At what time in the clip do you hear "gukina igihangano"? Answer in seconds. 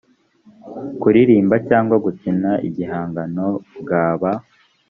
2.05-3.45